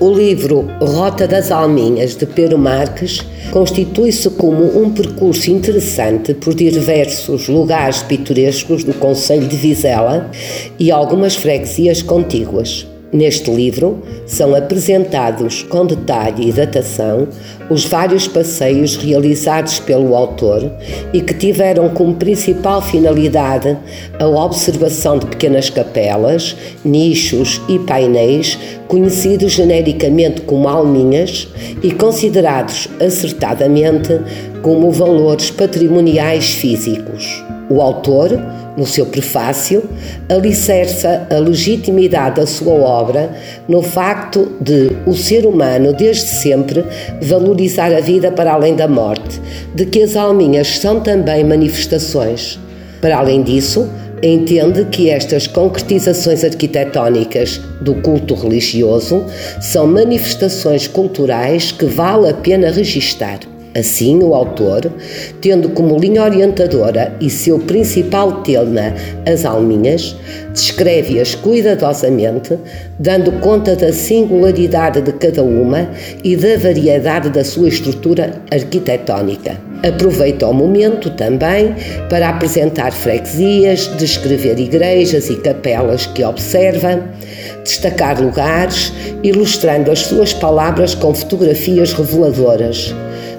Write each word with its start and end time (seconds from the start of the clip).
O 0.00 0.12
livro 0.12 0.64
Rota 0.80 1.26
das 1.26 1.50
Alminhas, 1.50 2.14
de 2.14 2.24
Pedro 2.24 2.56
Marques, 2.56 3.20
constitui-se 3.50 4.30
como 4.30 4.80
um 4.80 4.92
percurso 4.92 5.50
interessante 5.50 6.34
por 6.34 6.54
diversos 6.54 7.48
lugares 7.48 8.00
pitorescos 8.04 8.84
do 8.84 8.94
Conselho 8.94 9.48
de 9.48 9.56
Vizela 9.56 10.30
e 10.78 10.92
algumas 10.92 11.34
freguesias 11.34 12.00
contíguas. 12.00 12.86
Neste 13.10 13.50
livro 13.50 14.02
são 14.26 14.54
apresentados 14.54 15.62
com 15.62 15.86
detalhe 15.86 16.50
e 16.50 16.52
datação 16.52 17.26
os 17.70 17.86
vários 17.86 18.28
passeios 18.28 18.96
realizados 18.96 19.80
pelo 19.80 20.14
autor 20.14 20.70
e 21.12 21.22
que 21.22 21.32
tiveram 21.32 21.88
como 21.88 22.16
principal 22.16 22.82
finalidade 22.82 23.78
a 24.18 24.26
observação 24.26 25.18
de 25.18 25.26
pequenas 25.26 25.70
capelas, 25.70 26.54
nichos 26.84 27.62
e 27.66 27.78
painéis 27.78 28.58
conhecidos 28.88 29.52
genericamente 29.52 30.42
como 30.42 30.68
alminhas 30.68 31.48
e 31.82 31.90
considerados 31.90 32.88
acertadamente 33.00 34.20
como 34.62 34.90
valores 34.90 35.50
patrimoniais 35.50 36.50
físicos. 36.50 37.42
O 37.70 37.80
autor 37.80 38.38
no 38.78 38.86
seu 38.86 39.04
prefácio, 39.06 39.82
alicerça 40.28 41.26
a 41.28 41.34
legitimidade 41.34 42.36
da 42.36 42.46
sua 42.46 42.72
obra 42.72 43.30
no 43.68 43.82
facto 43.82 44.52
de 44.60 44.92
o 45.04 45.14
ser 45.14 45.44
humano, 45.44 45.92
desde 45.92 46.28
sempre, 46.28 46.84
valorizar 47.20 47.92
a 47.92 48.00
vida 48.00 48.30
para 48.30 48.52
além 48.52 48.76
da 48.76 48.86
morte, 48.86 49.40
de 49.74 49.84
que 49.84 50.00
as 50.00 50.14
alminhas 50.14 50.78
são 50.78 51.00
também 51.00 51.42
manifestações. 51.42 52.58
Para 53.00 53.18
além 53.18 53.42
disso, 53.42 53.88
entende 54.22 54.84
que 54.84 55.10
estas 55.10 55.48
concretizações 55.48 56.44
arquitetónicas 56.44 57.60
do 57.80 57.96
culto 57.96 58.34
religioso 58.34 59.24
são 59.60 59.86
manifestações 59.88 60.86
culturais 60.86 61.72
que 61.72 61.84
vale 61.84 62.30
a 62.30 62.34
pena 62.34 62.70
registar. 62.70 63.40
Assim, 63.78 64.20
o 64.22 64.34
autor, 64.34 64.92
tendo 65.40 65.68
como 65.68 65.98
linha 65.98 66.24
orientadora 66.24 67.14
e 67.20 67.30
seu 67.30 67.60
principal 67.60 68.42
tema 68.42 68.92
as 69.24 69.44
alminhas, 69.44 70.16
descreve-as 70.52 71.36
cuidadosamente, 71.36 72.58
dando 72.98 73.30
conta 73.40 73.76
da 73.76 73.92
singularidade 73.92 75.00
de 75.02 75.12
cada 75.12 75.44
uma 75.44 75.88
e 76.24 76.34
da 76.34 76.56
variedade 76.56 77.30
da 77.30 77.44
sua 77.44 77.68
estrutura 77.68 78.42
arquitetónica. 78.50 79.56
Aproveita 79.86 80.48
o 80.48 80.52
momento 80.52 81.10
também 81.10 81.74
para 82.10 82.30
apresentar 82.30 82.90
freguesias, 82.90 83.88
descrever 83.96 84.58
igrejas 84.58 85.30
e 85.30 85.36
capelas 85.36 86.04
que 86.06 86.24
observa, 86.24 87.00
destacar 87.62 88.20
lugares, 88.20 88.92
ilustrando 89.22 89.92
as 89.92 90.00
suas 90.00 90.32
palavras 90.32 90.96
com 90.96 91.14
fotografias 91.14 91.92
reveladoras 91.92 92.92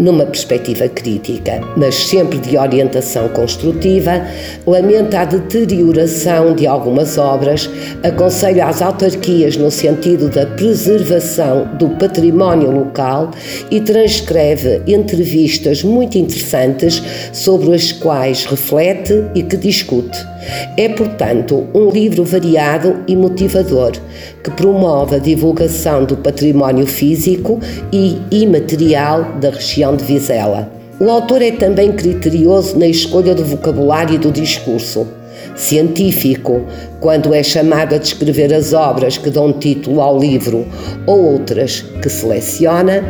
numa 0.00 0.24
perspectiva 0.24 0.88
crítica, 0.88 1.60
mas 1.76 1.94
sempre 1.94 2.38
de 2.38 2.56
orientação 2.56 3.28
construtiva, 3.28 4.26
lamenta 4.66 5.20
a 5.20 5.24
deterioração 5.24 6.54
de 6.54 6.66
algumas 6.66 7.18
obras, 7.18 7.70
aconselha 8.02 8.66
as 8.66 8.80
autarquias 8.80 9.56
no 9.56 9.70
sentido 9.70 10.28
da 10.28 10.46
preservação 10.46 11.68
do 11.78 11.90
património 11.90 12.70
local 12.70 13.30
e 13.70 13.80
transcreve 13.80 14.82
entrevistas 14.86 15.84
muito 15.84 16.16
interessantes 16.16 17.02
sobre 17.32 17.74
as 17.74 17.92
quais 17.92 18.46
reflete 18.46 19.24
e 19.34 19.42
que 19.42 19.56
discute. 19.56 20.18
É, 20.76 20.88
portanto, 20.88 21.66
um 21.74 21.90
livro 21.90 22.24
variado 22.24 23.04
e 23.06 23.14
motivador 23.14 23.92
que 24.42 24.50
promove 24.50 25.16
a 25.16 25.18
divulgação 25.18 26.04
do 26.04 26.16
património 26.16 26.86
físico 26.86 27.60
e 27.92 28.18
imaterial 28.30 29.24
da 29.38 29.50
região 29.50 29.89
de 29.96 30.04
Vizela. 30.04 30.70
O 30.98 31.08
autor 31.10 31.40
é 31.40 31.52
também 31.52 31.92
criterioso 31.92 32.78
na 32.78 32.86
escolha 32.86 33.34
do 33.34 33.44
vocabulário 33.44 34.16
e 34.16 34.18
do 34.18 34.30
discurso. 34.30 35.06
Científico, 35.56 36.62
quando 37.00 37.32
é 37.34 37.42
chamado 37.42 37.94
a 37.94 37.98
descrever 37.98 38.52
as 38.52 38.72
obras 38.72 39.16
que 39.16 39.30
dão 39.30 39.52
título 39.52 40.00
ao 40.00 40.18
livro 40.18 40.66
ou 41.06 41.32
outras 41.32 41.80
que 42.02 42.08
seleciona, 42.08 43.02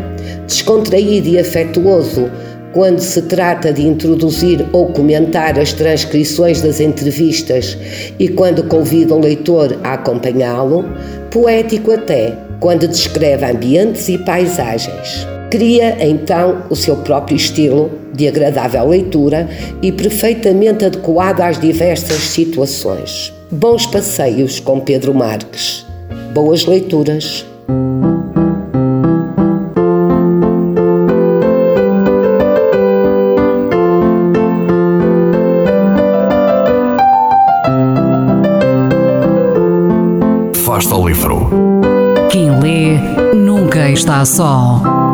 descontraído 0.47 1.29
e 1.29 1.39
afetuoso, 1.39 2.31
quando 2.73 3.01
se 3.01 3.23
trata 3.23 3.73
de 3.73 3.83
introduzir 3.87 4.65
ou 4.73 4.87
comentar 4.87 5.59
as 5.59 5.73
transcrições 5.73 6.63
das 6.63 6.79
entrevistas 6.79 7.77
e 8.19 8.29
quando 8.29 8.63
convida 8.65 9.15
o 9.15 9.21
leitor 9.21 9.79
a 9.83 9.95
acompanhá-lo, 9.95 10.85
poético 11.31 11.91
até 11.91 12.37
quando 12.61 12.87
descreve 12.87 13.45
ambientes 13.45 14.09
e 14.09 14.19
paisagens. 14.19 15.27
Cria 15.51 15.97
então 16.07 16.63
o 16.71 16.77
seu 16.77 16.99
próprio 16.99 17.37
estilo 17.37 17.91
de 18.15 18.29
agradável 18.29 18.87
leitura 18.89 19.49
e 19.83 19.91
perfeitamente 19.91 20.85
adequado 20.85 21.41
às 21.41 21.59
diversas 21.59 22.19
situações. 22.19 23.33
Bons 23.51 23.85
passeios 23.85 24.61
com 24.61 24.79
Pedro 24.79 25.13
Marques. 25.13 25.85
Boas 26.33 26.67
leituras. 26.67 27.45
Fasta 40.65 40.95
ao 40.95 41.09
livro. 41.09 41.51
Quem 42.31 42.57
lê 42.61 43.35
nunca 43.35 43.91
está 43.91 44.25
só. 44.25 45.10